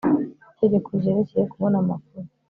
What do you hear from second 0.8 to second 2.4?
ryerekeye kubona amakuru